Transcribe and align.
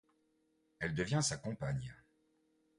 Elle 0.79 0.95
devient 0.95 1.19
sa 1.21 1.37
compagne. 1.37 1.95